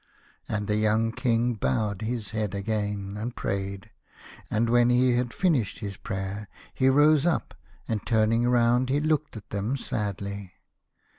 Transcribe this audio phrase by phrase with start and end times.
[0.49, 3.91] And the young King bowed his head again, and prayed,
[4.49, 6.47] and when he had finished his prayer
[6.79, 7.53] lie rose up,
[7.87, 10.53] and turning round he looked at them sadly.